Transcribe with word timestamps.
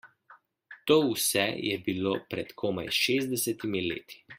To 0.91 0.97
vse 1.09 1.45
je 1.67 1.77
bilo 1.89 2.17
pred 2.33 2.59
komaj 2.65 2.91
šestdesetimi 3.05 3.89
leti. 3.91 4.25